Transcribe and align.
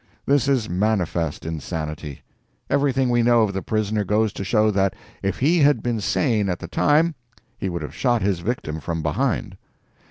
This 0.25 0.47
is 0.47 0.67
manifest 0.67 1.45
insanity. 1.45 2.23
Everything 2.71 3.11
we 3.11 3.21
know 3.21 3.43
of 3.43 3.53
the 3.53 3.61
prisoner 3.61 4.03
goes 4.03 4.33
to 4.33 4.43
show 4.43 4.71
that 4.71 4.95
if 5.21 5.37
he 5.37 5.59
had 5.59 5.83
been 5.83 6.01
sane 6.01 6.49
at 6.49 6.57
the 6.57 6.67
time, 6.67 7.13
he 7.55 7.69
would 7.69 7.83
have 7.83 7.93
shot 7.93 8.23
his 8.23 8.39
victim 8.39 8.79
from 8.79 9.03
behind. 9.03 9.57